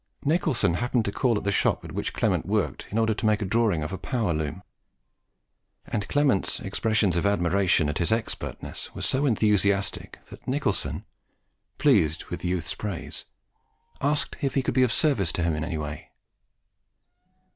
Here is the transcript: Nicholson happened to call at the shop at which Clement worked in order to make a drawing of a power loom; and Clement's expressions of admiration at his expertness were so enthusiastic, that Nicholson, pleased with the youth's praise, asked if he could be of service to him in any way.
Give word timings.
Nicholson 0.25 0.73
happened 0.73 1.05
to 1.05 1.11
call 1.11 1.37
at 1.37 1.43
the 1.43 1.51
shop 1.51 1.85
at 1.85 1.91
which 1.91 2.11
Clement 2.11 2.47
worked 2.47 2.87
in 2.89 2.97
order 2.97 3.13
to 3.13 3.25
make 3.27 3.39
a 3.39 3.45
drawing 3.45 3.83
of 3.83 3.93
a 3.93 3.99
power 3.99 4.33
loom; 4.33 4.63
and 5.85 6.07
Clement's 6.07 6.59
expressions 6.59 7.15
of 7.15 7.27
admiration 7.27 7.87
at 7.87 7.99
his 7.99 8.11
expertness 8.11 8.95
were 8.95 9.03
so 9.03 9.27
enthusiastic, 9.27 10.17
that 10.31 10.47
Nicholson, 10.47 11.05
pleased 11.77 12.25
with 12.31 12.39
the 12.39 12.47
youth's 12.47 12.73
praise, 12.73 13.25
asked 14.01 14.37
if 14.41 14.55
he 14.55 14.63
could 14.63 14.73
be 14.73 14.81
of 14.81 14.91
service 14.91 15.31
to 15.33 15.43
him 15.43 15.53
in 15.53 15.63
any 15.63 15.77
way. 15.77 16.09